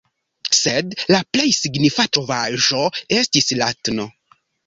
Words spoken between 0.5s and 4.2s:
Sed la plej signifa trovaĵo estis la tn.